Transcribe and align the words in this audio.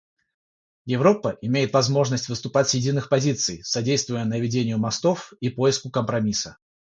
Европа 0.85 1.37
имеет 1.41 1.73
возможность 1.73 2.27
выступать 2.27 2.67
с 2.67 2.73
единых 2.73 3.07
позиций, 3.07 3.61
содействуя 3.63 4.25
наведению 4.25 4.79
мостов 4.79 5.31
и 5.41 5.49
поиску 5.49 5.91
компромисса. 5.91 6.57